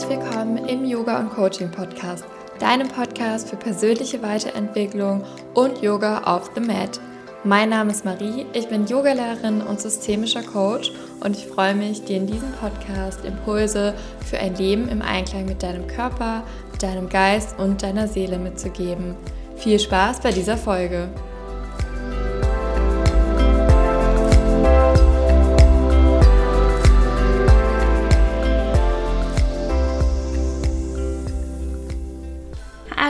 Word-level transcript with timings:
Herzlich 0.00 0.18
willkommen 0.18 0.56
im 0.66 0.86
Yoga 0.86 1.20
und 1.20 1.28
Coaching 1.28 1.70
Podcast, 1.70 2.24
deinem 2.58 2.88
Podcast 2.88 3.50
für 3.50 3.56
persönliche 3.56 4.22
Weiterentwicklung 4.22 5.22
und 5.52 5.82
Yoga 5.82 6.22
auf 6.22 6.52
the 6.54 6.60
Mat. 6.62 6.98
Mein 7.44 7.68
Name 7.68 7.90
ist 7.90 8.06
Marie, 8.06 8.46
ich 8.54 8.66
bin 8.68 8.86
Yogalehrerin 8.86 9.60
und 9.60 9.78
systemischer 9.78 10.42
Coach 10.42 10.90
und 11.22 11.36
ich 11.36 11.46
freue 11.46 11.74
mich, 11.74 12.02
dir 12.02 12.16
in 12.16 12.26
diesem 12.26 12.50
Podcast 12.52 13.26
Impulse 13.26 13.92
für 14.24 14.38
ein 14.38 14.54
Leben 14.54 14.88
im 14.88 15.02
Einklang 15.02 15.44
mit 15.44 15.62
deinem 15.62 15.86
Körper, 15.86 16.44
deinem 16.80 17.10
Geist 17.10 17.58
und 17.58 17.82
deiner 17.82 18.08
Seele 18.08 18.38
mitzugeben. 18.38 19.16
Viel 19.56 19.78
Spaß 19.78 20.20
bei 20.20 20.32
dieser 20.32 20.56
Folge! 20.56 21.10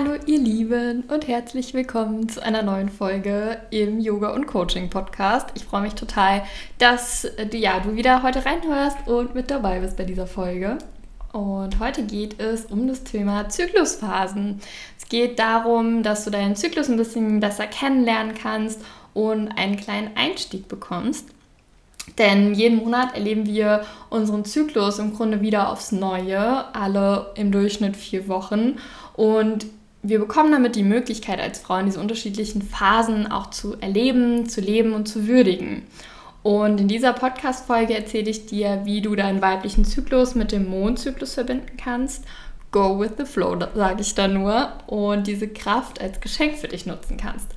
Hallo 0.03 0.15
ihr 0.25 0.39
Lieben 0.39 1.05
und 1.09 1.29
herzlich 1.29 1.75
willkommen 1.75 2.27
zu 2.27 2.43
einer 2.43 2.63
neuen 2.63 2.89
Folge 2.89 3.59
im 3.69 4.01
Yoga 4.01 4.31
und 4.31 4.47
Coaching 4.47 4.89
Podcast. 4.89 5.51
Ich 5.57 5.65
freue 5.65 5.83
mich 5.83 5.95
total, 5.95 6.43
dass 6.79 7.29
du, 7.51 7.59
ja, 7.59 7.81
du 7.81 7.97
wieder 7.97 8.23
heute 8.23 8.47
reinhörst 8.47 8.97
und 9.07 9.35
mit 9.35 9.51
dabei 9.51 9.81
bist 9.81 9.99
bei 9.99 10.05
dieser 10.05 10.27
Folge. 10.27 10.79
Und 11.33 11.81
heute 11.81 12.03
geht 12.05 12.41
es 12.41 12.65
um 12.65 12.89
das 12.89 13.05
Thema 13.05 13.51
Zyklusphasen. 13.51 14.63
Es 14.99 15.07
geht 15.11 15.39
darum, 15.39 16.03
dass 16.03 16.25
du 16.25 16.31
deinen 16.31 16.57
Zyklus 16.57 16.89
ein 16.89 16.97
bisschen 16.97 17.39
besser 17.41 17.67
kennenlernen 17.67 18.35
kannst 18.35 18.81
und 19.13 19.49
einen 19.49 19.77
kleinen 19.77 20.17
Einstieg 20.17 20.67
bekommst. 20.67 21.27
Denn 22.17 22.55
jeden 22.55 22.79
Monat 22.79 23.15
erleben 23.15 23.45
wir 23.45 23.85
unseren 24.09 24.47
Zyklus 24.47 24.99
im 24.99 25.15
Grunde 25.15 25.43
wieder 25.43 25.71
aufs 25.71 25.93
Neue, 25.93 26.75
alle 26.75 27.33
im 27.35 27.53
Durchschnitt 27.53 27.99
vier 27.99 28.29
Wochen. 28.29 28.79
Und 29.13 29.67
wir 30.03 30.19
bekommen 30.19 30.53
damit 30.53 30.77
die 30.77 30.83
Möglichkeit 30.83 31.41
als 31.41 31.59
Frauen, 31.59 31.87
diese 31.87 32.01
unterschiedlichen 32.01 32.63
Phasen 32.63 33.31
auch 33.31 33.51
zu 33.51 33.77
erleben, 33.81 34.49
zu 34.49 34.61
leben 34.61 34.93
und 34.93 35.07
zu 35.07 35.27
würdigen. 35.27 35.83
Und 36.43 36.81
in 36.81 36.89
dieser 36.89 37.13
Podcast-Folge 37.13 37.95
erzähle 37.95 38.31
ich 38.31 38.47
dir, 38.47 38.83
wie 38.85 39.03
du 39.03 39.15
deinen 39.15 39.43
weiblichen 39.43 39.85
Zyklus 39.85 40.35
mit 40.35 40.53
dem 40.53 40.71
Mondzyklus 40.71 41.35
verbinden 41.35 41.77
kannst. 41.77 42.25
Go 42.71 42.99
with 42.99 43.13
the 43.19 43.27
flow, 43.27 43.59
sage 43.75 44.01
ich 44.01 44.15
da 44.15 44.27
nur. 44.27 44.73
Und 44.87 45.27
diese 45.27 45.49
Kraft 45.49 46.01
als 46.01 46.21
Geschenk 46.21 46.57
für 46.57 46.69
dich 46.69 46.87
nutzen 46.87 47.19
kannst. 47.19 47.49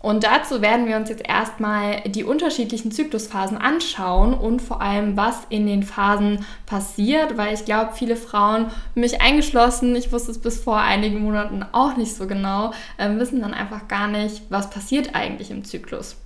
Und 0.00 0.24
dazu 0.24 0.62
werden 0.62 0.86
wir 0.86 0.96
uns 0.96 1.10
jetzt 1.10 1.28
erstmal 1.28 2.00
die 2.06 2.24
unterschiedlichen 2.24 2.90
Zyklusphasen 2.90 3.58
anschauen 3.58 4.32
und 4.32 4.62
vor 4.62 4.80
allem, 4.80 5.14
was 5.16 5.42
in 5.50 5.66
den 5.66 5.82
Phasen 5.82 6.46
passiert, 6.64 7.36
weil 7.36 7.52
ich 7.52 7.66
glaube, 7.66 7.92
viele 7.94 8.16
Frauen, 8.16 8.70
mich 8.94 9.20
eingeschlossen, 9.20 9.94
ich 9.94 10.10
wusste 10.10 10.30
es 10.30 10.40
bis 10.40 10.58
vor 10.58 10.78
einigen 10.78 11.20
Monaten 11.22 11.64
auch 11.72 11.98
nicht 11.98 12.14
so 12.14 12.26
genau, 12.26 12.72
äh, 12.96 13.10
wissen 13.16 13.42
dann 13.42 13.52
einfach 13.52 13.88
gar 13.88 14.08
nicht, 14.08 14.42
was 14.48 14.70
passiert 14.70 15.14
eigentlich 15.14 15.50
im 15.50 15.64
Zyklus. 15.64 16.16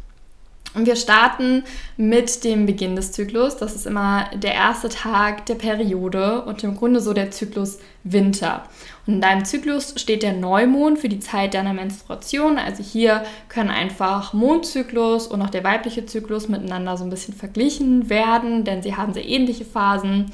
Und 0.74 0.86
wir 0.86 0.96
starten 0.96 1.62
mit 1.96 2.42
dem 2.42 2.66
Beginn 2.66 2.96
des 2.96 3.12
Zyklus. 3.12 3.56
Das 3.56 3.76
ist 3.76 3.86
immer 3.86 4.28
der 4.34 4.54
erste 4.54 4.88
Tag 4.88 5.46
der 5.46 5.54
Periode 5.54 6.42
und 6.42 6.64
im 6.64 6.76
Grunde 6.76 7.00
so 7.00 7.12
der 7.12 7.30
Zyklus 7.30 7.78
Winter. 8.02 8.64
Und 9.06 9.14
in 9.14 9.20
deinem 9.20 9.44
Zyklus 9.44 9.94
steht 9.96 10.22
der 10.22 10.32
Neumond 10.32 10.98
für 10.98 11.08
die 11.08 11.20
Zeit 11.20 11.54
deiner 11.54 11.72
Menstruation. 11.72 12.58
Also 12.58 12.82
hier 12.82 13.24
können 13.48 13.70
einfach 13.70 14.32
Mondzyklus 14.32 15.26
und 15.26 15.40
auch 15.42 15.50
der 15.50 15.64
weibliche 15.64 16.06
Zyklus 16.06 16.48
miteinander 16.48 16.96
so 16.96 17.04
ein 17.04 17.10
bisschen 17.10 17.34
verglichen 17.34 18.10
werden, 18.10 18.64
denn 18.64 18.82
sie 18.82 18.96
haben 18.96 19.14
sehr 19.14 19.26
ähnliche 19.26 19.64
Phasen. 19.64 20.32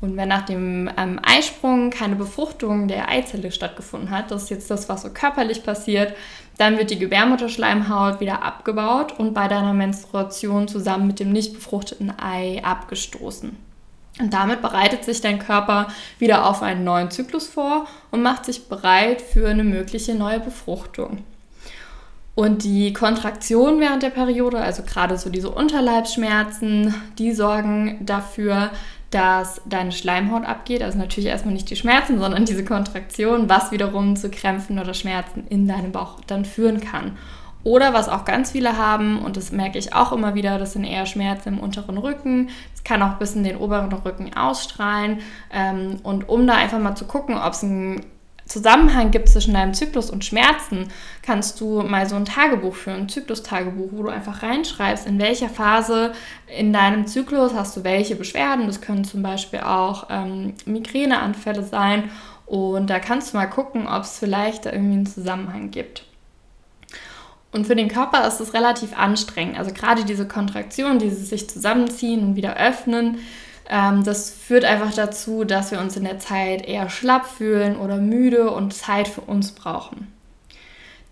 Und 0.00 0.16
wenn 0.16 0.28
nach 0.28 0.44
dem 0.44 0.90
ähm, 0.96 1.18
Eisprung 1.22 1.90
keine 1.90 2.16
Befruchtung 2.16 2.86
der 2.86 3.08
Eizelle 3.08 3.50
stattgefunden 3.50 4.10
hat, 4.10 4.30
das 4.30 4.44
ist 4.44 4.50
jetzt 4.50 4.70
das, 4.70 4.88
was 4.88 5.02
so 5.02 5.10
körperlich 5.10 5.64
passiert, 5.64 6.14
dann 6.58 6.78
wird 6.78 6.90
die 6.90 6.98
Gebärmutterschleimhaut 6.98 8.20
wieder 8.20 8.42
abgebaut 8.42 9.18
und 9.18 9.34
bei 9.34 9.48
deiner 9.48 9.72
Menstruation 9.72 10.68
zusammen 10.68 11.06
mit 11.06 11.20
dem 11.20 11.32
nicht 11.32 11.54
befruchteten 11.54 12.12
Ei 12.18 12.62
abgestoßen. 12.62 13.56
Und 14.18 14.32
damit 14.32 14.62
bereitet 14.62 15.04
sich 15.04 15.20
dein 15.20 15.38
Körper 15.38 15.88
wieder 16.18 16.46
auf 16.46 16.62
einen 16.62 16.84
neuen 16.84 17.10
Zyklus 17.10 17.46
vor 17.46 17.86
und 18.10 18.22
macht 18.22 18.46
sich 18.46 18.68
bereit 18.68 19.20
für 19.20 19.48
eine 19.48 19.64
mögliche 19.64 20.14
neue 20.14 20.40
Befruchtung. 20.40 21.24
Und 22.34 22.64
die 22.64 22.92
Kontraktion 22.92 23.80
während 23.80 24.02
der 24.02 24.10
Periode, 24.10 24.58
also 24.58 24.82
gerade 24.82 25.16
so 25.16 25.30
diese 25.30 25.50
Unterleibsschmerzen, 25.50 26.94
die 27.18 27.32
sorgen 27.32 28.04
dafür, 28.04 28.70
dass 29.16 29.62
deine 29.64 29.92
Schleimhaut 29.92 30.44
abgeht. 30.44 30.82
Also 30.82 30.98
natürlich 30.98 31.30
erstmal 31.30 31.54
nicht 31.54 31.70
die 31.70 31.76
Schmerzen, 31.76 32.18
sondern 32.18 32.44
diese 32.44 32.66
Kontraktion, 32.66 33.48
was 33.48 33.72
wiederum 33.72 34.14
zu 34.14 34.30
Krämpfen 34.30 34.78
oder 34.78 34.92
Schmerzen 34.92 35.46
in 35.48 35.66
deinem 35.66 35.90
Bauch 35.90 36.20
dann 36.26 36.44
führen 36.44 36.82
kann. 36.82 37.16
Oder 37.64 37.94
was 37.94 38.10
auch 38.10 38.26
ganz 38.26 38.50
viele 38.50 38.76
haben, 38.76 39.22
und 39.22 39.38
das 39.38 39.52
merke 39.52 39.78
ich 39.78 39.94
auch 39.94 40.12
immer 40.12 40.34
wieder, 40.34 40.58
das 40.58 40.74
sind 40.74 40.84
eher 40.84 41.06
Schmerzen 41.06 41.54
im 41.54 41.58
unteren 41.58 41.96
Rücken. 41.96 42.50
Es 42.74 42.84
kann 42.84 43.02
auch 43.02 43.14
bis 43.14 43.34
in 43.34 43.42
den 43.42 43.56
oberen 43.56 43.90
Rücken 43.90 44.36
ausstrahlen. 44.36 45.20
Ähm, 45.50 45.96
und 46.02 46.28
um 46.28 46.46
da 46.46 46.54
einfach 46.54 46.78
mal 46.78 46.94
zu 46.94 47.06
gucken, 47.06 47.38
ob 47.38 47.54
es 47.54 47.62
ein 47.62 48.04
Zusammenhang 48.46 49.10
gibt 49.10 49.28
zwischen 49.28 49.54
deinem 49.54 49.74
Zyklus 49.74 50.08
und 50.08 50.24
Schmerzen, 50.24 50.88
kannst 51.22 51.60
du 51.60 51.82
mal 51.82 52.08
so 52.08 52.14
ein 52.14 52.24
Tagebuch 52.24 52.76
führen, 52.76 53.00
ein 53.00 53.08
Zyklus-Tagebuch, 53.08 53.88
wo 53.90 54.04
du 54.04 54.08
einfach 54.08 54.42
reinschreibst, 54.42 55.04
in 55.06 55.18
welcher 55.18 55.48
Phase 55.48 56.12
in 56.46 56.72
deinem 56.72 57.08
Zyklus 57.08 57.54
hast 57.54 57.76
du 57.76 57.82
welche 57.82 58.14
Beschwerden. 58.14 58.68
Das 58.68 58.80
können 58.80 59.04
zum 59.04 59.22
Beispiel 59.22 59.60
auch 59.60 60.06
ähm, 60.10 60.54
Migräneanfälle 60.64 61.64
sein. 61.64 62.10
Und 62.46 62.88
da 62.88 63.00
kannst 63.00 63.32
du 63.32 63.36
mal 63.36 63.46
gucken, 63.46 63.88
ob 63.88 64.04
es 64.04 64.18
vielleicht 64.18 64.66
da 64.66 64.72
irgendwie 64.72 64.94
einen 64.94 65.06
Zusammenhang 65.06 65.72
gibt. 65.72 66.04
Und 67.50 67.66
für 67.66 67.74
den 67.74 67.88
Körper 67.88 68.26
ist 68.28 68.38
es 68.38 68.54
relativ 68.54 68.96
anstrengend. 68.96 69.58
Also 69.58 69.72
gerade 69.72 70.04
diese 70.04 70.28
Kontraktion, 70.28 71.00
dieses 71.00 71.30
sich 71.30 71.50
zusammenziehen 71.50 72.22
und 72.22 72.36
wieder 72.36 72.56
öffnen, 72.56 73.18
ähm, 73.68 74.04
das 74.04 74.30
führt 74.30 74.64
einfach 74.64 74.94
dazu, 74.94 75.44
dass 75.44 75.70
wir 75.70 75.80
uns 75.80 75.96
in 75.96 76.04
der 76.04 76.18
Zeit 76.18 76.66
eher 76.66 76.88
schlapp 76.88 77.26
fühlen 77.26 77.76
oder 77.76 77.98
müde 77.98 78.50
und 78.50 78.72
Zeit 78.72 79.08
für 79.08 79.22
uns 79.22 79.52
brauchen. 79.52 80.12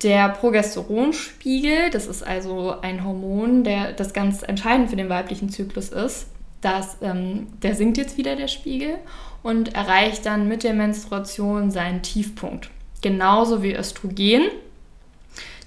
Der 0.03 0.29
Progesteronspiegel, 0.29 1.91
das 1.91 2.07
ist 2.07 2.27
also 2.27 2.77
ein 2.83 3.05
Hormon, 3.05 3.65
der 3.65 3.93
das 3.93 4.13
ganz 4.13 4.43
entscheidend 4.43 4.91
für 4.91 4.97
den 4.97 5.09
weiblichen 5.09 5.49
Zyklus 5.49 5.89
ist, 5.89 6.27
das, 6.61 6.99
ähm, 7.03 7.47
der 7.63 7.75
sinkt 7.75 7.99
jetzt 7.99 8.17
wieder 8.17 8.37
der 8.37 8.49
Spiegel 8.49 8.97
und 9.43 9.75
erreicht 9.75 10.27
dann 10.27 10.49
mit 10.49 10.63
der 10.63 10.75
Menstruation 10.75 11.71
seinen 11.71 12.03
Tiefpunkt. 12.03 12.71
Genauso 13.03 13.63
wie 13.63 13.75
Östrogen. 13.75 14.45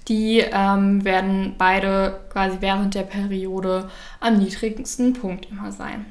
Die 0.08 0.38
ähm, 0.38 1.04
werden 1.04 1.54
beide 1.58 2.20
quasi 2.30 2.56
während 2.60 2.94
der 2.94 3.02
Periode 3.02 3.90
am 4.20 4.38
niedrigsten 4.38 5.12
Punkt 5.12 5.48
immer 5.50 5.70
sein. 5.70 6.06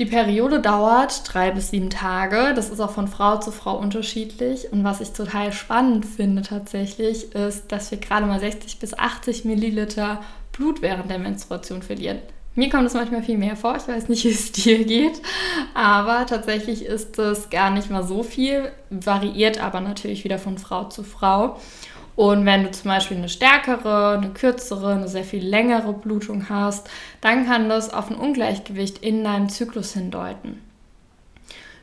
Die 0.00 0.06
Periode 0.06 0.60
dauert 0.60 1.22
drei 1.30 1.50
bis 1.50 1.68
sieben 1.68 1.90
Tage. 1.90 2.54
Das 2.56 2.70
ist 2.70 2.80
auch 2.80 2.90
von 2.90 3.06
Frau 3.06 3.36
zu 3.36 3.52
Frau 3.52 3.76
unterschiedlich. 3.76 4.72
Und 4.72 4.82
was 4.82 5.02
ich 5.02 5.10
total 5.10 5.52
spannend 5.52 6.06
finde 6.06 6.40
tatsächlich, 6.40 7.34
ist, 7.34 7.70
dass 7.70 7.90
wir 7.90 7.98
gerade 7.98 8.24
mal 8.24 8.40
60 8.40 8.78
bis 8.78 8.98
80 8.98 9.44
Milliliter 9.44 10.22
Blut 10.52 10.80
während 10.80 11.10
der 11.10 11.18
Menstruation 11.18 11.82
verlieren. 11.82 12.20
Mir 12.54 12.70
kommt 12.70 12.86
es 12.86 12.94
manchmal 12.94 13.22
viel 13.22 13.36
mehr 13.36 13.56
vor. 13.56 13.76
Ich 13.76 13.86
weiß 13.88 14.08
nicht, 14.08 14.24
wie 14.24 14.30
es 14.30 14.52
dir 14.52 14.86
geht. 14.86 15.20
Aber 15.74 16.24
tatsächlich 16.24 16.86
ist 16.86 17.18
es 17.18 17.50
gar 17.50 17.68
nicht 17.68 17.90
mal 17.90 18.02
so 18.02 18.22
viel. 18.22 18.72
Variiert 18.88 19.62
aber 19.62 19.82
natürlich 19.82 20.24
wieder 20.24 20.38
von 20.38 20.56
Frau 20.56 20.84
zu 20.84 21.02
Frau. 21.02 21.60
Und 22.16 22.44
wenn 22.44 22.64
du 22.64 22.70
zum 22.70 22.90
Beispiel 22.90 23.16
eine 23.16 23.28
stärkere, 23.28 24.18
eine 24.18 24.30
kürzere, 24.30 24.94
eine 24.94 25.08
sehr 25.08 25.24
viel 25.24 25.44
längere 25.44 25.92
Blutung 25.92 26.48
hast, 26.48 26.90
dann 27.20 27.46
kann 27.46 27.68
das 27.68 27.92
auf 27.92 28.10
ein 28.10 28.16
Ungleichgewicht 28.16 28.98
in 28.98 29.24
deinem 29.24 29.48
Zyklus 29.48 29.92
hindeuten. 29.94 30.60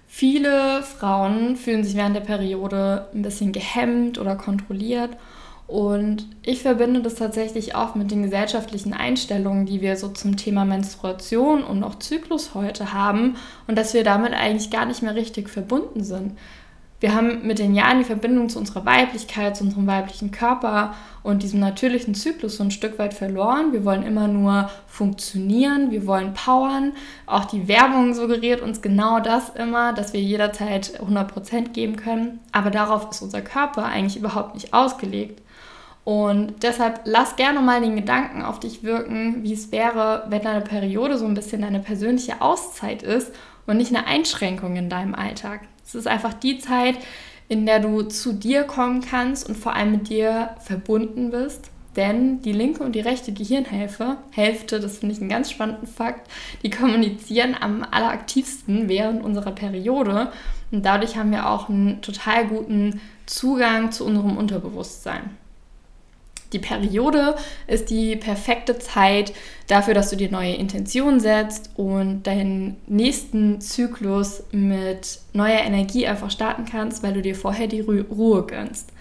Viele 0.08 0.82
Frauen 0.84 1.56
fühlen 1.56 1.84
sich 1.84 1.96
während 1.96 2.16
der 2.16 2.22
Periode 2.22 3.08
ein 3.14 3.22
bisschen 3.22 3.52
gehemmt 3.52 4.18
oder 4.18 4.36
kontrolliert. 4.36 5.12
Und 5.68 6.26
ich 6.44 6.62
verbinde 6.62 7.02
das 7.02 7.16
tatsächlich 7.16 7.76
auch 7.76 7.94
mit 7.94 8.10
den 8.10 8.24
gesellschaftlichen 8.24 8.94
Einstellungen, 8.94 9.66
die 9.66 9.82
wir 9.82 9.98
so 9.98 10.08
zum 10.08 10.38
Thema 10.38 10.64
Menstruation 10.64 11.62
und 11.64 11.84
auch 11.84 12.00
Zyklus 12.00 12.56
heute 12.56 12.94
haben 12.94 13.36
und 13.68 13.78
dass 13.78 13.94
wir 13.94 14.06
damit 14.06 14.34
eigentlich 14.34 14.72
gar 14.72 14.86
nicht 14.86 15.04
mehr 15.04 15.16
richtig 15.16 15.50
verbunden 15.50 16.04
sind. 16.04 16.38
Wir 17.00 17.14
haben 17.14 17.46
mit 17.46 17.60
den 17.60 17.76
Jahren 17.76 18.00
die 18.00 18.06
Verbindung 18.06 18.50
zu 18.50 18.58
unserer 18.58 18.84
Weiblichkeit, 18.84 19.56
zu 19.56 19.64
unserem 19.64 19.86
weiblichen 19.86 20.32
Körper 20.32 20.96
und 21.22 21.44
diesem 21.44 21.60
natürlichen 21.60 22.16
Zyklus 22.16 22.58
so 22.58 22.64
ein 22.64 22.72
Stück 22.72 22.98
weit 22.98 23.14
verloren. 23.14 23.72
Wir 23.72 23.86
wollen 23.86 24.02
immer 24.02 24.28
nur 24.28 24.72
funktionieren, 24.88 25.92
wir 25.92 26.08
wollen 26.08 26.34
powern. 26.34 26.94
Auch 27.28 27.46
die 27.46 27.68
Werbung 27.68 28.16
suggeriert 28.16 28.62
uns 28.62 28.82
genau 28.82 29.20
das 29.20 29.50
immer, 29.50 29.94
dass 29.94 30.14
wir 30.14 30.22
jederzeit 30.22 31.00
100% 31.00 31.70
geben 31.70 31.98
können. 31.98 32.40
Aber 32.52 32.72
darauf 32.72 33.12
ist 33.12 33.22
unser 33.22 33.42
Körper 33.42 33.86
eigentlich 33.86 34.18
überhaupt 34.18 34.56
nicht 34.56 34.74
ausgelegt. 34.74 35.44
Und 36.04 36.64
deshalb 36.64 37.02
lass 37.04 37.36
gerne 37.36 37.60
mal 37.60 37.82
den 37.82 37.96
Gedanken 37.96 38.42
auf 38.42 38.60
dich 38.60 38.82
wirken, 38.82 39.44
wie 39.44 39.54
es 39.54 39.72
wäre, 39.72 40.26
wenn 40.30 40.42
deine 40.42 40.62
Periode 40.62 41.20
so 41.20 41.26
ein 41.26 41.36
bisschen 41.36 41.62
deine 41.62 41.82
persönliche 41.82 42.42
Auszeit 42.42 43.04
ist 43.04 43.36
und 43.68 43.78
nicht 43.78 43.94
eine 43.94 44.08
Einschränkung 44.08 44.78
in 44.78 44.90
deinem 44.90 45.14
Alltag. 45.14 45.68
Es 45.88 45.96
ist 45.96 46.08
einfach 46.08 46.34
die 46.34 46.60
Zeit, 46.60 46.98
in 47.48 47.66
der 47.66 47.80
du 47.80 48.02
zu 48.02 48.34
dir 48.34 48.64
kommen 48.64 49.02
kannst 49.02 49.48
und 49.48 49.56
vor 49.56 49.74
allem 49.74 49.92
mit 49.92 50.10
dir 50.10 50.50
verbunden 50.60 51.32
bist. 51.32 51.72
Denn 51.96 52.42
die 52.42 52.52
linke 52.52 52.84
und 52.84 52.94
die 52.94 53.00
rechte 53.00 53.32
Gehirnhälfte, 53.32 54.18
Hälfte, 54.32 54.82
das 54.82 55.00
finde 55.00 55.16
ich 55.16 55.22
einen 55.22 55.30
ganz 55.30 55.50
spannenden 55.50 55.88
Fakt, 55.88 56.30
die 56.62 56.70
kommunizieren 56.70 57.56
am 57.60 57.84
alleraktivsten 57.90 58.90
während 58.90 59.24
unserer 59.24 59.52
Periode. 59.52 60.32
Und 60.72 60.86
dadurch 60.86 61.16
haben 61.16 61.32
wir 61.32 61.50
auch 61.50 61.70
einen 61.70 62.02
total 62.02 62.48
guten 62.48 63.00
Zugang 63.26 63.92
zu 63.94 64.06
unserem 64.06 64.38
Unterbewusstsein. 64.38 65.38
Die 66.54 66.60
Periode 66.60 67.36
ist 67.68 67.90
die 67.90 68.16
perfekte 68.16 68.80
Zeit 68.80 69.34
dafür, 69.68 69.94
dass 69.94 70.10
du 70.10 70.16
dir 70.16 70.32
neue 70.32 70.56
Intentionen 70.56 71.20
setzt 71.20 71.72
und 71.76 72.24
deinen 72.24 72.78
nächsten 72.88 73.60
Zyklus 73.60 74.44
mit 74.52 75.20
neuer 75.34 75.60
Energie 75.60 76.08
einfach 76.08 76.32
starten 76.32 76.66
kannst, 76.66 77.04
weil 77.04 77.14
du 77.14 77.22
dir 77.22 77.36
vorher 77.36 77.68
die 77.68 77.82
Ruhe 77.82 78.46
gönnst. 78.46 78.92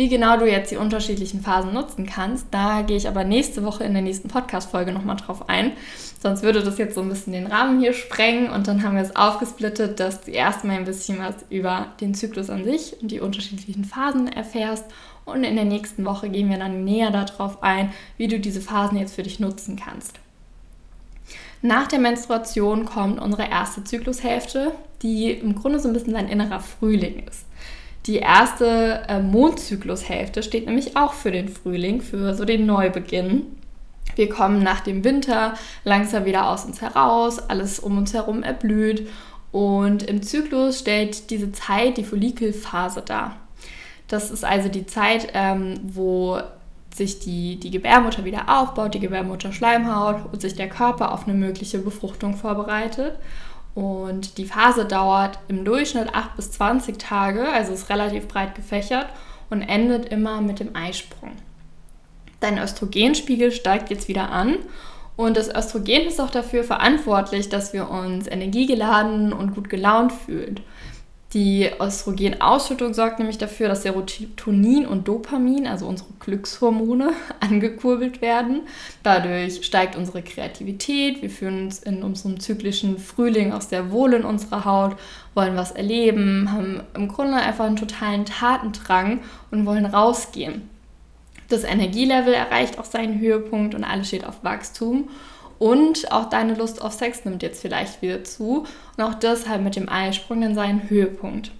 Wie 0.00 0.08
genau 0.08 0.38
du 0.38 0.50
jetzt 0.50 0.70
die 0.70 0.78
unterschiedlichen 0.78 1.42
Phasen 1.42 1.74
nutzen 1.74 2.06
kannst, 2.06 2.46
da 2.52 2.80
gehe 2.80 2.96
ich 2.96 3.06
aber 3.06 3.22
nächste 3.22 3.64
Woche 3.64 3.84
in 3.84 3.92
der 3.92 4.00
nächsten 4.00 4.28
Podcast-Folge 4.28 4.92
nochmal 4.92 5.16
drauf 5.16 5.50
ein. 5.50 5.72
Sonst 6.22 6.42
würde 6.42 6.62
das 6.62 6.78
jetzt 6.78 6.94
so 6.94 7.02
ein 7.02 7.10
bisschen 7.10 7.34
den 7.34 7.46
Rahmen 7.46 7.80
hier 7.80 7.92
sprengen 7.92 8.50
und 8.50 8.66
dann 8.66 8.82
haben 8.82 8.96
wir 8.96 9.02
es 9.02 9.14
aufgesplittet, 9.14 10.00
dass 10.00 10.22
du 10.22 10.30
erstmal 10.30 10.78
ein 10.78 10.86
bisschen 10.86 11.18
was 11.18 11.34
über 11.50 11.88
den 12.00 12.14
Zyklus 12.14 12.48
an 12.48 12.64
sich 12.64 12.96
und 13.02 13.10
die 13.10 13.20
unterschiedlichen 13.20 13.84
Phasen 13.84 14.28
erfährst 14.28 14.86
und 15.26 15.44
in 15.44 15.54
der 15.54 15.66
nächsten 15.66 16.06
Woche 16.06 16.30
gehen 16.30 16.48
wir 16.48 16.56
dann 16.56 16.82
näher 16.82 17.10
darauf 17.10 17.62
ein, 17.62 17.92
wie 18.16 18.28
du 18.28 18.40
diese 18.40 18.62
Phasen 18.62 18.96
jetzt 18.96 19.16
für 19.16 19.22
dich 19.22 19.38
nutzen 19.38 19.76
kannst. 19.76 20.18
Nach 21.60 21.88
der 21.88 21.98
Menstruation 21.98 22.86
kommt 22.86 23.20
unsere 23.20 23.50
erste 23.50 23.84
Zyklushälfte, 23.84 24.72
die 25.02 25.30
im 25.30 25.56
Grunde 25.56 25.78
so 25.78 25.88
ein 25.88 25.92
bisschen 25.92 26.14
dein 26.14 26.30
innerer 26.30 26.60
Frühling 26.60 27.22
ist. 27.28 27.44
Die 28.06 28.16
erste 28.16 29.02
äh, 29.08 29.20
Mondzyklushälfte 29.20 30.42
steht 30.42 30.66
nämlich 30.66 30.96
auch 30.96 31.12
für 31.12 31.30
den 31.30 31.48
Frühling, 31.48 32.00
für 32.00 32.34
so 32.34 32.44
den 32.44 32.66
Neubeginn. 32.66 33.42
Wir 34.16 34.28
kommen 34.28 34.62
nach 34.62 34.80
dem 34.80 35.04
Winter 35.04 35.54
langsam 35.84 36.24
wieder 36.24 36.48
aus 36.48 36.64
uns 36.64 36.80
heraus, 36.80 37.38
alles 37.38 37.78
um 37.78 37.98
uns 37.98 38.12
herum 38.14 38.42
erblüht 38.42 39.08
und 39.52 40.02
im 40.04 40.22
Zyklus 40.22 40.80
stellt 40.80 41.30
diese 41.30 41.52
Zeit 41.52 41.96
die 41.96 42.04
Follikelphase 42.04 43.02
dar. 43.02 43.36
Das 44.08 44.30
ist 44.30 44.44
also 44.44 44.68
die 44.68 44.86
Zeit, 44.86 45.28
ähm, 45.34 45.80
wo 45.82 46.40
sich 46.94 47.20
die, 47.20 47.58
die 47.58 47.70
Gebärmutter 47.70 48.24
wieder 48.24 48.48
aufbaut, 48.48 48.94
die 48.94 49.00
Gebärmutterschleimhaut 49.00 50.32
und 50.32 50.40
sich 50.40 50.54
der 50.54 50.68
Körper 50.68 51.12
auf 51.12 51.26
eine 51.26 51.36
mögliche 51.36 51.78
Befruchtung 51.78 52.34
vorbereitet. 52.34 53.16
Und 53.80 54.36
die 54.36 54.44
Phase 54.44 54.84
dauert 54.84 55.38
im 55.48 55.64
Durchschnitt 55.64 56.14
8 56.14 56.36
bis 56.36 56.52
20 56.52 56.98
Tage, 56.98 57.48
also 57.48 57.72
ist 57.72 57.88
relativ 57.88 58.28
breit 58.28 58.54
gefächert 58.54 59.06
und 59.48 59.62
endet 59.62 60.12
immer 60.12 60.42
mit 60.42 60.60
dem 60.60 60.76
Eisprung. 60.76 61.32
Dein 62.40 62.58
Östrogenspiegel 62.58 63.52
steigt 63.52 63.88
jetzt 63.88 64.06
wieder 64.06 64.32
an 64.32 64.56
und 65.16 65.38
das 65.38 65.48
Östrogen 65.48 66.08
ist 66.08 66.20
auch 66.20 66.28
dafür 66.28 66.62
verantwortlich, 66.62 67.48
dass 67.48 67.72
wir 67.72 67.88
uns 67.88 68.26
energiegeladen 68.26 69.32
und 69.32 69.54
gut 69.54 69.70
gelaunt 69.70 70.12
fühlen. 70.12 70.60
Die 71.32 71.70
Östrogenausschüttung 71.80 72.92
sorgt 72.92 73.20
nämlich 73.20 73.38
dafür, 73.38 73.68
dass 73.68 73.84
Serotonin 73.84 74.84
und 74.84 75.06
Dopamin, 75.06 75.68
also 75.68 75.86
unsere 75.86 76.08
Glückshormone, 76.18 77.12
angekurbelt 77.40 78.20
werden. 78.20 78.62
Dadurch 79.04 79.64
steigt 79.64 79.94
unsere 79.94 80.22
Kreativität, 80.22 81.22
wir 81.22 81.30
fühlen 81.30 81.66
uns 81.66 81.78
in 81.78 82.02
unserem 82.02 82.40
zyklischen 82.40 82.98
Frühling 82.98 83.52
auch 83.52 83.60
sehr 83.60 83.92
wohl 83.92 84.14
in 84.14 84.24
unserer 84.24 84.64
Haut, 84.64 84.96
wollen 85.34 85.56
was 85.56 85.70
erleben, 85.70 86.50
haben 86.50 86.80
im 86.94 87.06
Grunde 87.06 87.36
einfach 87.36 87.66
einen 87.66 87.76
totalen 87.76 88.24
Tatendrang 88.24 89.20
und 89.52 89.66
wollen 89.66 89.86
rausgehen. 89.86 90.68
Das 91.48 91.62
Energielevel 91.62 92.34
erreicht 92.34 92.76
auch 92.78 92.84
seinen 92.84 93.20
Höhepunkt 93.20 93.76
und 93.76 93.84
alles 93.84 94.08
steht 94.08 94.24
auf 94.24 94.42
Wachstum. 94.42 95.08
Und 95.60 96.10
auch 96.10 96.30
deine 96.30 96.54
Lust 96.54 96.80
auf 96.80 96.94
Sex 96.94 97.26
nimmt 97.26 97.42
jetzt 97.42 97.60
vielleicht 97.60 98.00
wieder 98.00 98.24
zu. 98.24 98.64
Und 98.96 99.04
auch 99.04 99.14
das 99.14 99.46
halt 99.46 99.62
mit 99.62 99.76
dem 99.76 99.90
Eisprung 99.90 100.40
dann 100.40 100.54
seinen 100.54 100.88
Höhepunkt. 100.88 101.52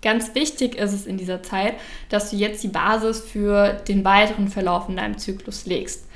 Ganz 0.00 0.34
wichtig 0.34 0.76
ist 0.76 0.94
es 0.94 1.06
in 1.06 1.18
dieser 1.18 1.42
Zeit, 1.42 1.74
dass 2.08 2.30
du 2.30 2.36
jetzt 2.36 2.64
die 2.64 2.68
Basis 2.68 3.20
für 3.20 3.74
den 3.86 4.02
weiteren 4.06 4.48
Verlauf 4.48 4.88
in 4.88 4.96
deinem 4.96 5.18
Zyklus 5.18 5.66
legst. 5.66 6.06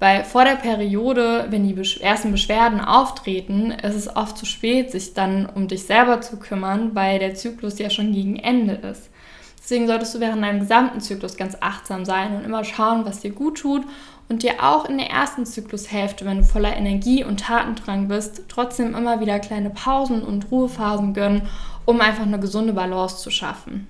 Weil 0.00 0.24
vor 0.24 0.44
der 0.44 0.56
Periode, 0.56 1.46
wenn 1.50 1.64
die 1.64 2.00
ersten 2.00 2.32
Beschwerden 2.32 2.80
auftreten, 2.80 3.70
ist 3.70 3.94
es 3.94 4.16
oft 4.16 4.36
zu 4.36 4.44
spät, 4.44 4.90
sich 4.90 5.14
dann 5.14 5.46
um 5.46 5.68
dich 5.68 5.84
selber 5.84 6.22
zu 6.22 6.40
kümmern, 6.40 6.96
weil 6.96 7.20
der 7.20 7.36
Zyklus 7.36 7.78
ja 7.78 7.88
schon 7.88 8.12
gegen 8.12 8.34
Ende 8.34 8.74
ist. 8.74 9.10
Deswegen 9.60 9.86
solltest 9.86 10.16
du 10.16 10.18
während 10.18 10.42
deinem 10.42 10.58
gesamten 10.58 11.00
Zyklus 11.00 11.36
ganz 11.36 11.56
achtsam 11.60 12.04
sein 12.04 12.34
und 12.34 12.44
immer 12.44 12.64
schauen, 12.64 13.04
was 13.04 13.20
dir 13.20 13.30
gut 13.30 13.58
tut 13.58 13.84
und 14.28 14.42
dir 14.42 14.62
auch 14.62 14.88
in 14.88 14.98
der 14.98 15.10
ersten 15.10 15.44
Zyklushälfte, 15.44 16.24
wenn 16.24 16.38
du 16.38 16.44
voller 16.44 16.76
Energie 16.76 17.24
und 17.24 17.40
Tatendrang 17.40 18.08
bist, 18.08 18.42
trotzdem 18.48 18.94
immer 18.94 19.20
wieder 19.20 19.38
kleine 19.40 19.70
Pausen 19.70 20.22
und 20.22 20.50
Ruhephasen 20.50 21.14
gönnen, 21.14 21.48
um 21.84 22.00
einfach 22.00 22.22
eine 22.24 22.40
gesunde 22.40 22.72
Balance 22.72 23.18
zu 23.18 23.30
schaffen. 23.30 23.88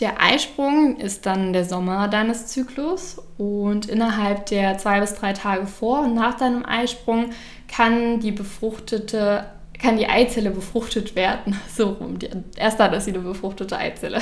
Der 0.00 0.20
Eisprung 0.20 0.96
ist 0.96 1.24
dann 1.24 1.52
der 1.52 1.64
Sommer 1.64 2.08
deines 2.08 2.48
Zyklus 2.48 3.22
und 3.38 3.86
innerhalb 3.86 4.46
der 4.46 4.76
zwei 4.76 4.98
bis 5.00 5.14
drei 5.14 5.32
Tage 5.32 5.66
vor 5.66 6.00
und 6.00 6.14
nach 6.14 6.34
deinem 6.34 6.66
Eisprung 6.66 7.30
kann 7.68 8.18
die 8.18 8.32
befruchtete 8.32 9.44
kann 9.84 9.98
die 9.98 10.08
Eizelle 10.08 10.50
befruchtet 10.50 11.14
werden. 11.14 11.60
So 11.74 11.88
rum. 11.90 12.18
Erst 12.56 12.78
dann 12.78 12.92
ist 12.94 13.04
sie 13.04 13.10
eine 13.10 13.18
befruchtete 13.18 13.76
Eizelle. 13.76 14.20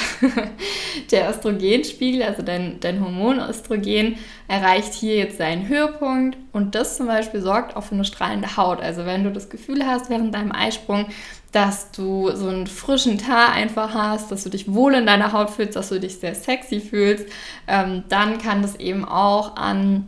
Der 1.11 1.29
Östrogenspiegel, 1.31 2.23
also 2.23 2.43
dein, 2.43 2.81
dein 2.81 3.01
Hormon 3.01 3.39
Östrogen, 3.39 4.17
erreicht 4.49 4.95
hier 4.95 5.17
jetzt 5.17 5.37
seinen 5.37 5.69
Höhepunkt 5.69 6.39
und 6.53 6.75
das 6.75 6.97
zum 6.97 7.07
Beispiel 7.07 7.43
sorgt 7.43 7.77
auch 7.77 7.83
für 7.83 7.95
eine 7.95 8.07
strahlende 8.07 8.57
Haut. 8.57 8.81
Also 8.81 9.05
wenn 9.05 9.23
du 9.23 9.31
das 9.31 9.51
Gefühl 9.51 9.87
hast 9.87 10.09
während 10.09 10.35
deinem 10.35 10.51
Eisprung, 10.51 11.07
dass 11.53 11.91
du 11.91 12.31
so 12.35 12.49
einen 12.49 12.67
frischen 12.67 13.19
Tar 13.19 13.53
einfach 13.53 13.93
hast, 13.93 14.33
dass 14.33 14.45
du 14.45 14.49
dich 14.49 14.73
wohl 14.73 14.95
in 14.95 15.07
deiner 15.07 15.33
Haut 15.33 15.51
fühlst, 15.51 15.77
dass 15.77 15.91
du 15.91 16.01
dich 16.01 16.17
sehr 16.17 16.35
sexy 16.35 16.81
fühlst, 16.81 17.27
ähm, 17.69 18.05
dann 18.09 18.39
kann 18.39 18.63
das 18.63 18.77
eben 18.77 19.05
auch 19.05 19.57
an 19.57 20.07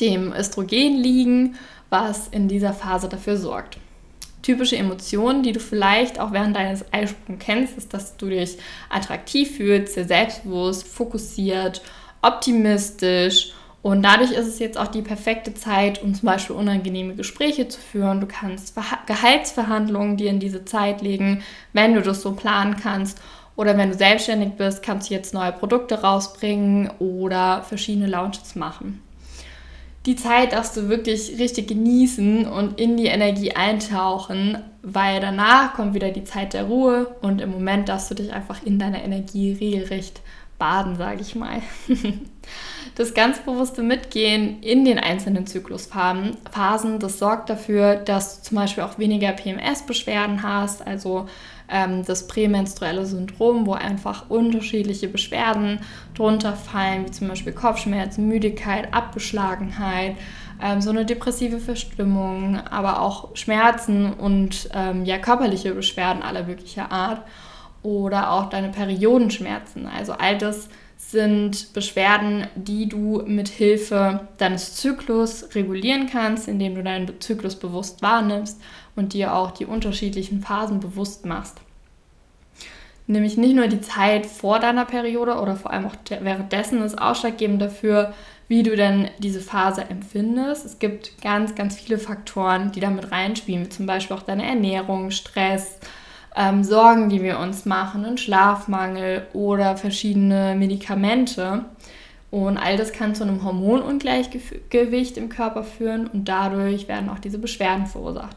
dem 0.00 0.32
Östrogen 0.32 0.96
liegen, 0.96 1.54
was 1.90 2.26
in 2.28 2.48
dieser 2.48 2.72
Phase 2.72 3.08
dafür 3.08 3.36
sorgt 3.36 3.78
typische 4.46 4.76
Emotionen, 4.76 5.42
die 5.42 5.50
du 5.50 5.58
vielleicht 5.58 6.20
auch 6.20 6.30
während 6.30 6.54
deines 6.54 6.84
Eisprungs 6.92 7.44
kennst, 7.44 7.76
ist, 7.76 7.92
dass 7.92 8.16
du 8.16 8.28
dich 8.28 8.58
attraktiv 8.88 9.56
fühlst, 9.56 9.94
sehr 9.94 10.06
selbstbewusst, 10.06 10.86
fokussiert, 10.86 11.82
optimistisch. 12.22 13.52
Und 13.82 14.04
dadurch 14.04 14.30
ist 14.30 14.46
es 14.46 14.60
jetzt 14.60 14.78
auch 14.78 14.86
die 14.86 15.02
perfekte 15.02 15.52
Zeit, 15.52 16.00
um 16.00 16.14
zum 16.14 16.26
Beispiel 16.26 16.54
unangenehme 16.54 17.16
Gespräche 17.16 17.66
zu 17.66 17.80
führen. 17.80 18.20
Du 18.20 18.28
kannst 18.28 18.76
Gehaltsverhandlungen 19.06 20.16
dir 20.16 20.30
in 20.30 20.38
diese 20.38 20.64
Zeit 20.64 21.02
legen, 21.02 21.42
wenn 21.72 21.94
du 21.94 22.00
das 22.00 22.22
so 22.22 22.32
planen 22.32 22.76
kannst. 22.76 23.20
Oder 23.56 23.76
wenn 23.76 23.90
du 23.90 23.96
selbstständig 23.96 24.52
bist, 24.52 24.80
kannst 24.82 25.10
du 25.10 25.14
jetzt 25.14 25.34
neue 25.34 25.52
Produkte 25.52 26.02
rausbringen 26.02 26.90
oder 27.00 27.62
verschiedene 27.62 28.06
Launches 28.06 28.54
machen 28.54 29.02
die 30.06 30.14
Zeit 30.16 30.52
darfst 30.52 30.76
du 30.76 30.88
wirklich 30.88 31.36
richtig 31.38 31.66
genießen 31.66 32.46
und 32.46 32.80
in 32.80 32.96
die 32.96 33.06
Energie 33.06 33.52
eintauchen, 33.52 34.58
weil 34.82 35.20
danach 35.20 35.74
kommt 35.74 35.94
wieder 35.94 36.10
die 36.10 36.22
Zeit 36.22 36.54
der 36.54 36.64
Ruhe 36.64 37.16
und 37.22 37.40
im 37.40 37.50
Moment 37.50 37.88
darfst 37.88 38.10
du 38.10 38.14
dich 38.14 38.32
einfach 38.32 38.62
in 38.64 38.78
deiner 38.78 39.02
Energie 39.02 39.52
regelrecht 39.52 40.20
baden, 40.58 40.96
sage 40.96 41.22
ich 41.22 41.34
mal. 41.34 41.60
Das 42.96 43.12
ganz 43.12 43.40
bewusste 43.40 43.82
Mitgehen 43.82 44.62
in 44.62 44.86
den 44.86 44.98
einzelnen 44.98 45.46
Zyklusphasen, 45.46 46.98
das 46.98 47.18
sorgt 47.18 47.50
dafür, 47.50 47.96
dass 47.96 48.38
du 48.38 48.48
zum 48.48 48.56
Beispiel 48.56 48.84
auch 48.84 48.98
weniger 48.98 49.32
PMS-Beschwerden 49.32 50.42
hast, 50.42 50.86
also 50.86 51.26
ähm, 51.68 52.06
das 52.06 52.26
prämenstruelle 52.26 53.04
Syndrom, 53.04 53.66
wo 53.66 53.74
einfach 53.74 54.30
unterschiedliche 54.30 55.08
Beschwerden 55.08 55.80
drunter 56.14 56.54
fallen, 56.54 57.04
wie 57.04 57.10
zum 57.10 57.28
Beispiel 57.28 57.52
Kopfschmerzen, 57.52 58.28
Müdigkeit, 58.28 58.94
Abgeschlagenheit, 58.94 60.16
ähm, 60.62 60.80
so 60.80 60.88
eine 60.88 61.04
depressive 61.04 61.58
Verstimmung, 61.58 62.58
aber 62.70 63.02
auch 63.02 63.36
Schmerzen 63.36 64.14
und 64.14 64.70
ähm, 64.72 65.04
ja, 65.04 65.18
körperliche 65.18 65.74
Beschwerden 65.74 66.22
aller 66.22 66.44
möglicher 66.44 66.90
Art 66.90 67.20
oder 67.82 68.32
auch 68.32 68.48
deine 68.48 68.70
Periodenschmerzen. 68.70 69.86
Also 69.86 70.14
all 70.14 70.38
das 70.38 70.70
sind 70.96 71.72
Beschwerden, 71.72 72.46
die 72.54 72.88
du 72.88 73.22
mit 73.26 73.48
Hilfe 73.48 74.26
deines 74.38 74.74
Zyklus 74.74 75.54
regulieren 75.54 76.08
kannst, 76.10 76.48
indem 76.48 76.74
du 76.74 76.82
deinen 76.82 77.20
Zyklus 77.20 77.56
bewusst 77.56 78.02
wahrnimmst 78.02 78.60
und 78.96 79.12
dir 79.12 79.34
auch 79.34 79.50
die 79.50 79.66
unterschiedlichen 79.66 80.40
Phasen 80.40 80.80
bewusst 80.80 81.26
machst. 81.26 81.60
Nämlich 83.06 83.36
nicht 83.36 83.54
nur 83.54 83.68
die 83.68 83.80
Zeit 83.80 84.26
vor 84.26 84.58
deiner 84.58 84.84
Periode 84.84 85.36
oder 85.36 85.54
vor 85.54 85.70
allem 85.70 85.86
auch 85.86 85.94
währenddessen 86.08 86.82
ist 86.82 87.00
ausschlaggebend 87.00 87.62
dafür, 87.62 88.12
wie 88.48 88.62
du 88.62 88.74
denn 88.74 89.08
diese 89.18 89.40
Phase 89.40 89.82
empfindest. 89.88 90.64
Es 90.64 90.78
gibt 90.78 91.20
ganz, 91.20 91.54
ganz 91.54 91.76
viele 91.76 91.98
Faktoren, 91.98 92.72
die 92.72 92.80
damit 92.80 93.12
reinspielen, 93.12 93.66
wie 93.66 93.68
zum 93.68 93.86
Beispiel 93.86 94.16
auch 94.16 94.22
deine 94.22 94.46
Ernährung, 94.46 95.10
Stress, 95.10 95.78
ähm, 96.36 96.62
Sorgen, 96.62 97.08
die 97.08 97.22
wir 97.22 97.38
uns 97.38 97.64
machen, 97.64 98.04
einen 98.04 98.18
Schlafmangel 98.18 99.26
oder 99.32 99.76
verschiedene 99.76 100.54
Medikamente. 100.56 101.64
Und 102.30 102.58
all 102.58 102.76
das 102.76 102.92
kann 102.92 103.14
zu 103.14 103.24
einem 103.24 103.42
Hormonungleichgewicht 103.44 105.16
im 105.16 105.28
Körper 105.28 105.64
führen 105.64 106.06
und 106.06 106.28
dadurch 106.28 106.88
werden 106.88 107.08
auch 107.08 107.18
diese 107.18 107.38
Beschwerden 107.38 107.86
verursacht. 107.86 108.36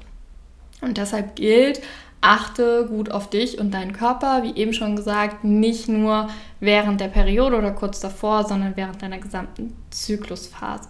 Und 0.81 0.97
deshalb 0.97 1.35
gilt, 1.35 1.81
achte 2.21 2.85
gut 2.87 3.11
auf 3.11 3.29
dich 3.29 3.59
und 3.59 3.73
deinen 3.73 3.93
Körper, 3.93 4.43
wie 4.43 4.55
eben 4.55 4.73
schon 4.73 4.95
gesagt, 4.95 5.43
nicht 5.43 5.89
nur 5.89 6.29
während 6.59 7.01
der 7.01 7.07
Periode 7.07 7.57
oder 7.57 7.71
kurz 7.71 7.99
davor, 7.99 8.45
sondern 8.45 8.75
während 8.75 9.01
deiner 9.01 9.19
gesamten 9.19 9.75
Zyklusphase. 9.89 10.89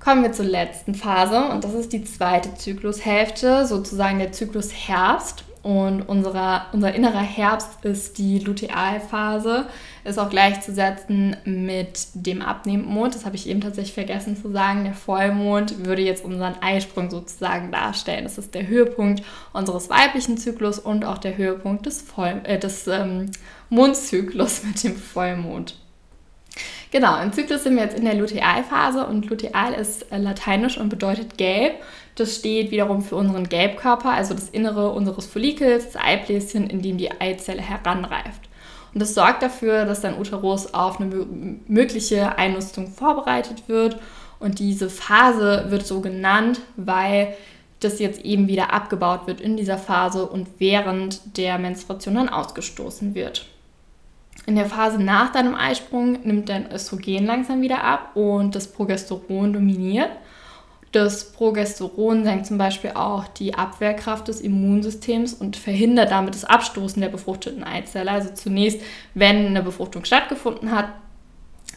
Kommen 0.00 0.24
wir 0.24 0.32
zur 0.32 0.46
letzten 0.46 0.96
Phase 0.96 1.44
und 1.44 1.62
das 1.62 1.74
ist 1.74 1.92
die 1.92 2.02
zweite 2.02 2.54
Zyklushälfte, 2.54 3.66
sozusagen 3.66 4.18
der 4.18 4.32
Zyklus 4.32 4.72
Herbst. 4.72 5.44
Und 5.62 6.02
unserer, 6.02 6.66
unser 6.72 6.92
innerer 6.92 7.20
Herbst 7.20 7.84
ist 7.84 8.18
die 8.18 8.40
Lutealphase, 8.40 9.66
ist 10.02 10.18
auch 10.18 10.28
gleichzusetzen 10.28 11.36
mit 11.44 12.08
dem 12.14 12.42
Abnehmmond. 12.42 13.14
Das 13.14 13.24
habe 13.24 13.36
ich 13.36 13.48
eben 13.48 13.60
tatsächlich 13.60 13.94
vergessen 13.94 14.36
zu 14.36 14.50
sagen. 14.50 14.82
Der 14.82 14.94
Vollmond 14.94 15.86
würde 15.86 16.02
jetzt 16.02 16.24
unseren 16.24 16.56
Eisprung 16.60 17.10
sozusagen 17.10 17.70
darstellen. 17.70 18.24
Das 18.24 18.38
ist 18.38 18.54
der 18.54 18.66
Höhepunkt 18.66 19.22
unseres 19.52 19.88
weiblichen 19.88 20.36
Zyklus 20.36 20.80
und 20.80 21.04
auch 21.04 21.18
der 21.18 21.36
Höhepunkt 21.36 21.86
des, 21.86 22.02
Voll 22.02 22.40
äh, 22.42 22.58
des 22.58 22.88
ähm, 22.88 23.30
Mondzyklus 23.68 24.64
mit 24.64 24.82
dem 24.82 24.96
Vollmond. 24.96 25.76
Genau, 26.90 27.22
im 27.22 27.32
Zyklus 27.32 27.62
sind 27.62 27.76
wir 27.76 27.84
jetzt 27.84 27.96
in 27.96 28.04
der 28.04 28.14
Lutealphase 28.14 29.06
und 29.06 29.30
Luteal 29.30 29.72
ist 29.72 30.12
äh, 30.12 30.18
lateinisch 30.18 30.76
und 30.76 30.90
bedeutet 30.90 31.38
gelb. 31.38 31.76
Das 32.14 32.36
steht 32.36 32.70
wiederum 32.70 33.00
für 33.00 33.16
unseren 33.16 33.48
Gelbkörper, 33.48 34.10
also 34.10 34.34
das 34.34 34.50
Innere 34.50 34.90
unseres 34.92 35.26
Follikels, 35.26 35.92
das 35.92 36.02
Eibläschen, 36.02 36.68
in 36.68 36.82
dem 36.82 36.98
die 36.98 37.10
Eizelle 37.10 37.62
heranreift. 37.62 38.48
Und 38.92 39.00
das 39.00 39.14
sorgt 39.14 39.42
dafür, 39.42 39.86
dass 39.86 40.02
dein 40.02 40.18
Uterus 40.18 40.74
auf 40.74 41.00
eine 41.00 41.26
mögliche 41.66 42.36
Einnistung 42.36 42.88
vorbereitet 42.88 43.68
wird. 43.68 43.98
Und 44.38 44.58
diese 44.58 44.90
Phase 44.90 45.66
wird 45.68 45.86
so 45.86 46.00
genannt, 46.00 46.60
weil 46.76 47.34
das 47.80 47.98
jetzt 47.98 48.24
eben 48.24 48.48
wieder 48.48 48.72
abgebaut 48.72 49.26
wird 49.26 49.40
in 49.40 49.56
dieser 49.56 49.78
Phase 49.78 50.26
und 50.26 50.46
während 50.58 51.36
der 51.36 51.58
Menstruation 51.58 52.16
dann 52.16 52.28
ausgestoßen 52.28 53.14
wird. 53.14 53.46
In 54.46 54.56
der 54.56 54.66
Phase 54.66 55.02
nach 55.02 55.32
deinem 55.32 55.54
Eisprung 55.54 56.18
nimmt 56.24 56.48
dein 56.48 56.70
Östrogen 56.70 57.26
langsam 57.26 57.62
wieder 57.62 57.84
ab 57.84 58.16
und 58.16 58.54
das 58.54 58.66
Progesteron 58.66 59.52
dominiert. 59.52 60.10
Das 60.92 61.32
Progesteron 61.32 62.22
senkt 62.24 62.46
zum 62.46 62.58
Beispiel 62.58 62.90
auch 62.90 63.26
die 63.26 63.54
Abwehrkraft 63.54 64.28
des 64.28 64.42
Immunsystems 64.42 65.32
und 65.32 65.56
verhindert 65.56 66.10
damit 66.10 66.34
das 66.34 66.44
Abstoßen 66.44 67.00
der 67.00 67.08
befruchteten 67.08 67.64
Eizelle. 67.64 68.10
Also 68.10 68.34
zunächst, 68.34 68.80
wenn 69.14 69.46
eine 69.46 69.62
Befruchtung 69.62 70.04
stattgefunden 70.04 70.70
hat, 70.70 70.88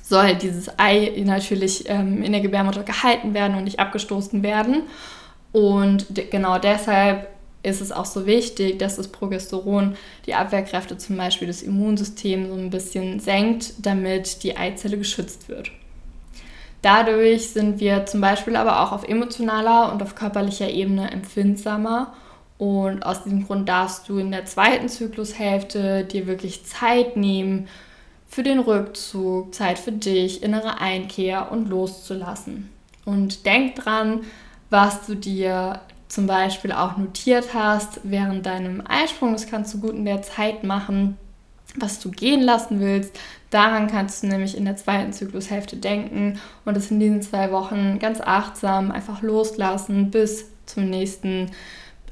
soll 0.03 0.36
dieses 0.36 0.69
Ei 0.77 1.13
natürlich 1.25 1.89
ähm, 1.89 2.22
in 2.24 2.34
der 2.34 2.41
Gebärmutter 2.41 2.84
gehalten 2.84 3.34
werden 3.34 3.55
und 3.55 3.63
nicht 3.63 3.79
abgestoßen 3.79 4.43
werden. 4.43 4.84
Und 5.53 6.07
genau 6.29 6.60
deshalb 6.60 7.29
ist 7.63 7.79
es 7.79 7.93
auch 7.93 8.05
so 8.05 8.25
wichtig, 8.25 8.77
dass 8.79 8.98
das 8.98 9.07
Progesteron 9.07 9.95
die 10.25 10.36
Abwehrkräfte 10.36 10.98
zum 10.98 11.15
Beispiel 11.15 11.48
des 11.48 11.63
Immunsystems 11.63 12.50
so 12.50 12.55
ein 12.55 12.69
bisschen 12.69 13.22
senkt, 13.22 13.74
damit 13.79 14.43
die 14.43 14.57
Eizelle 14.57 14.98
geschützt 14.98 15.48
wird. 15.48 15.72
Dadurch 16.85 17.49
sind 17.49 17.79
wir 17.79 18.05
zum 18.05 18.21
Beispiel 18.21 18.55
aber 18.55 18.83
auch 18.83 18.91
auf 18.91 19.07
emotionaler 19.07 19.91
und 19.91 20.03
auf 20.03 20.13
körperlicher 20.13 20.69
Ebene 20.69 21.09
empfindsamer. 21.09 22.13
Und 22.59 23.03
aus 23.03 23.23
diesem 23.23 23.47
Grund 23.47 23.67
darfst 23.67 24.07
du 24.07 24.19
in 24.19 24.29
der 24.29 24.45
zweiten 24.45 24.87
Zyklushälfte 24.87 26.03
dir 26.03 26.27
wirklich 26.27 26.63
Zeit 26.63 27.17
nehmen 27.17 27.67
für 28.27 28.43
den 28.43 28.59
Rückzug, 28.59 29.55
Zeit 29.55 29.79
für 29.79 29.93
dich, 29.93 30.43
innere 30.43 30.79
Einkehr 30.79 31.51
und 31.51 31.69
loszulassen. 31.69 32.69
Und 33.03 33.47
denk 33.47 33.77
dran, 33.77 34.21
was 34.69 35.07
du 35.07 35.15
dir 35.15 35.79
zum 36.07 36.27
Beispiel 36.27 36.71
auch 36.71 36.97
notiert 36.97 37.55
hast 37.55 38.01
während 38.03 38.45
deinem 38.45 38.83
Eisprung. 38.87 39.33
Das 39.33 39.47
kannst 39.47 39.73
du 39.73 39.79
gut 39.79 39.95
in 39.95 40.05
der 40.05 40.21
Zeit 40.21 40.63
machen, 40.63 41.17
was 41.79 41.99
du 41.99 42.11
gehen 42.11 42.43
lassen 42.43 42.79
willst, 42.79 43.19
Daran 43.55 43.88
kannst 43.88 44.21
du 44.21 44.27
nämlich 44.27 44.57
in 44.57 44.65
der 44.65 44.75
zweiten 44.75 45.13
Zyklushälfte 45.13 45.77
denken 45.77 46.41
und 46.65 46.75
es 46.75 46.91
in 46.91 47.00
diesen 47.00 47.21
zwei 47.21 47.53
Wochen 47.53 48.00
ganz 48.00 48.19
achtsam 48.19 48.91
einfach 48.91 49.21
loslassen 49.21 50.12
bis 50.12 50.47
zum 50.65 50.89
nächsten 50.89 51.51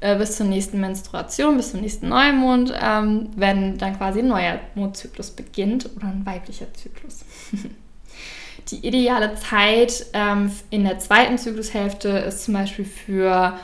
äh, 0.00 0.16
bis 0.16 0.38
zur 0.38 0.46
nächsten 0.46 0.80
Menstruation, 0.80 1.58
bis 1.58 1.72
zum 1.72 1.82
nächsten 1.82 2.08
Neumond, 2.08 2.72
ähm, 2.80 3.28
wenn 3.36 3.76
dann 3.76 3.94
quasi 3.98 4.20
ein 4.20 4.28
neuer 4.28 4.58
Mondzyklus 4.74 5.32
beginnt 5.32 5.90
oder 5.94 6.06
ein 6.06 6.24
weiblicher 6.24 6.72
Zyklus. 6.72 7.26
Die 8.70 8.86
ideale 8.86 9.34
Zeit 9.34 10.06
ähm, 10.14 10.50
in 10.70 10.84
der 10.84 10.98
zweiten 10.98 11.36
Zyklushälfte 11.36 12.08
ist 12.08 12.44
zum 12.44 12.54
Beispiel 12.54 12.86
für 12.86 13.58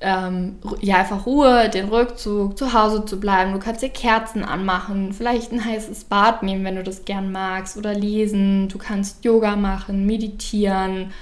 ähm, 0.00 0.56
ja, 0.80 0.96
einfach 0.96 1.26
Ruhe, 1.26 1.68
den 1.68 1.88
Rückzug, 1.88 2.56
zu 2.56 2.72
Hause 2.72 3.04
zu 3.04 3.20
bleiben. 3.20 3.52
Du 3.52 3.58
kannst 3.58 3.82
dir 3.82 3.90
Kerzen 3.90 4.44
anmachen, 4.44 5.12
vielleicht 5.12 5.52
ein 5.52 5.64
heißes 5.64 6.04
Bad 6.04 6.42
nehmen, 6.42 6.64
wenn 6.64 6.76
du 6.76 6.82
das 6.82 7.04
gern 7.04 7.30
magst, 7.30 7.76
oder 7.76 7.94
lesen. 7.94 8.68
Du 8.68 8.78
kannst 8.78 9.24
Yoga 9.24 9.56
machen, 9.56 10.06
meditieren, 10.06 11.12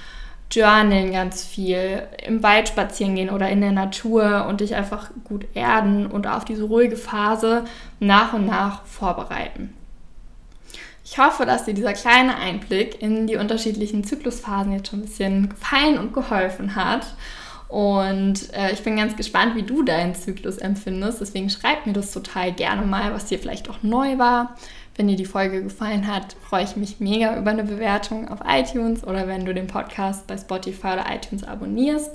journalen 0.51 1.11
ganz 1.11 1.43
viel, 1.43 2.03
im 2.25 2.41
Wald 2.41 2.69
spazieren 2.69 3.15
gehen 3.15 3.29
oder 3.29 3.49
in 3.49 3.61
der 3.61 3.71
Natur 3.71 4.45
und 4.47 4.61
dich 4.61 4.75
einfach 4.75 5.11
gut 5.23 5.45
erden 5.53 6.07
und 6.07 6.25
auf 6.27 6.45
diese 6.45 6.63
ruhige 6.63 6.97
Phase 6.97 7.65
nach 7.99 8.33
und 8.33 8.47
nach 8.47 8.83
vorbereiten. 8.85 9.73
Ich 11.11 11.17
hoffe, 11.17 11.45
dass 11.45 11.65
dir 11.65 11.73
dieser 11.73 11.93
kleine 11.93 12.35
Einblick 12.37 13.01
in 13.01 13.25
die 13.25 13.35
unterschiedlichen 13.35 14.03
Zyklusphasen 14.03 14.71
jetzt 14.71 14.89
schon 14.89 14.99
ein 14.99 15.05
bisschen 15.05 15.49
gefallen 15.49 15.97
und 15.97 16.13
geholfen 16.13 16.75
hat. 16.75 17.07
Und 17.69 18.51
äh, 18.53 18.73
ich 18.73 18.81
bin 18.81 18.97
ganz 18.97 19.15
gespannt, 19.15 19.55
wie 19.55 19.61
du 19.61 19.83
deinen 19.83 20.15
Zyklus 20.15 20.57
empfindest. 20.57 21.21
Deswegen 21.21 21.51
schreib 21.51 21.85
mir 21.85 21.93
das 21.93 22.11
total 22.11 22.51
gerne 22.51 22.81
mal, 22.85 23.13
was 23.13 23.25
dir 23.25 23.37
vielleicht 23.37 23.69
auch 23.69 23.83
neu 23.83 24.17
war. 24.17 24.55
Wenn 24.95 25.07
dir 25.07 25.15
die 25.15 25.25
Folge 25.25 25.61
gefallen 25.63 26.07
hat, 26.07 26.35
freue 26.41 26.63
ich 26.63 26.75
mich 26.75 26.99
mega 26.99 27.37
über 27.37 27.51
eine 27.51 27.63
Bewertung 27.63 28.27
auf 28.27 28.39
iTunes 28.45 29.03
oder 29.05 29.27
wenn 29.27 29.45
du 29.45 29.53
den 29.53 29.67
Podcast 29.67 30.25
bei 30.25 30.35
Spotify 30.35 30.87
oder 30.87 31.05
iTunes 31.13 31.43
abonnierst. 31.43 32.11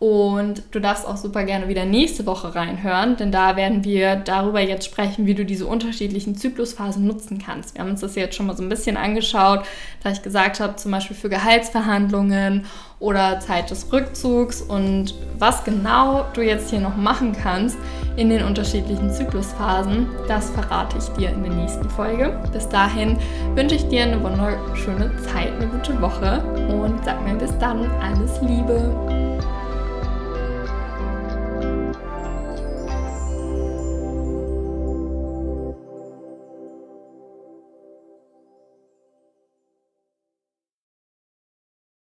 Und 0.00 0.62
du 0.70 0.80
darfst 0.80 1.04
auch 1.06 1.16
super 1.16 1.42
gerne 1.42 1.66
wieder 1.66 1.84
nächste 1.84 2.24
Woche 2.24 2.54
reinhören, 2.54 3.16
denn 3.16 3.32
da 3.32 3.56
werden 3.56 3.82
wir 3.82 4.14
darüber 4.14 4.60
jetzt 4.60 4.84
sprechen, 4.84 5.26
wie 5.26 5.34
du 5.34 5.44
diese 5.44 5.66
unterschiedlichen 5.66 6.36
Zyklusphasen 6.36 7.04
nutzen 7.04 7.42
kannst. 7.44 7.74
Wir 7.74 7.80
haben 7.80 7.90
uns 7.90 8.00
das 8.00 8.14
jetzt 8.14 8.36
schon 8.36 8.46
mal 8.46 8.56
so 8.56 8.62
ein 8.62 8.68
bisschen 8.68 8.96
angeschaut, 8.96 9.64
da 10.04 10.10
ich 10.10 10.22
gesagt 10.22 10.60
habe, 10.60 10.76
zum 10.76 10.92
Beispiel 10.92 11.16
für 11.16 11.28
Gehaltsverhandlungen 11.28 12.66
oder 13.00 13.40
Zeit 13.40 13.70
des 13.70 13.92
Rückzugs 13.92 14.62
und 14.62 15.14
was 15.36 15.64
genau 15.64 16.26
du 16.32 16.42
jetzt 16.42 16.70
hier 16.70 16.80
noch 16.80 16.96
machen 16.96 17.32
kannst 17.32 17.76
in 18.16 18.28
den 18.28 18.44
unterschiedlichen 18.44 19.10
Zyklusphasen, 19.10 20.06
das 20.28 20.50
verrate 20.50 20.96
ich 20.98 21.08
dir 21.18 21.30
in 21.30 21.42
der 21.42 21.52
nächsten 21.52 21.90
Folge. 21.90 22.40
Bis 22.52 22.68
dahin 22.68 23.18
wünsche 23.56 23.74
ich 23.74 23.88
dir 23.88 24.04
eine 24.04 24.22
wunderschöne 24.22 25.10
Zeit, 25.22 25.52
eine 25.60 25.66
gute 25.66 26.00
Woche 26.00 26.40
und 26.68 27.04
sag 27.04 27.24
mir 27.24 27.34
bis 27.34 27.56
dann 27.58 27.90
alles 28.00 28.40
Liebe. 28.42 29.17